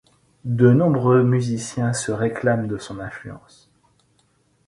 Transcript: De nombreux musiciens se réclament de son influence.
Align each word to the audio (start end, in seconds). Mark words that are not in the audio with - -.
De 0.45 0.73
nombreux 0.73 1.21
musiciens 1.21 1.93
se 1.93 2.11
réclament 2.11 2.67
de 2.67 2.79
son 2.79 2.99
influence. 2.99 3.69